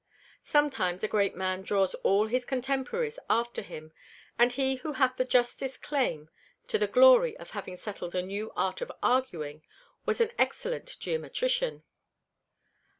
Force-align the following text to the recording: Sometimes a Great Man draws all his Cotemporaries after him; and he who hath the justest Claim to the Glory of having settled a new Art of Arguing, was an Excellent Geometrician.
Sometimes 0.45 1.03
a 1.03 1.07
Great 1.07 1.35
Man 1.35 1.61
draws 1.61 1.93
all 2.01 2.25
his 2.25 2.43
Cotemporaries 2.43 3.19
after 3.29 3.61
him; 3.61 3.91
and 4.35 4.51
he 4.51 4.77
who 4.77 4.93
hath 4.93 5.15
the 5.17 5.23
justest 5.25 5.83
Claim 5.83 6.27
to 6.69 6.79
the 6.79 6.87
Glory 6.87 7.37
of 7.37 7.51
having 7.51 7.77
settled 7.77 8.15
a 8.15 8.23
new 8.23 8.51
Art 8.55 8.81
of 8.81 8.91
Arguing, 9.03 9.61
was 10.07 10.19
an 10.19 10.31
Excellent 10.39 10.97
Geometrician. 10.99 11.83